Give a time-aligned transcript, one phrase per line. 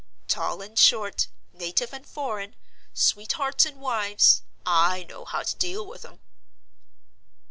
[0.27, 2.55] "Tall and short, native and foreign,
[2.91, 6.19] sweethearts and wives—I know how to deal with 'em!"